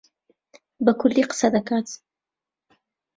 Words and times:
بە 0.85 0.91
کوردی 0.99 1.27
قسە 1.29 1.47
دەکات. 1.55 1.87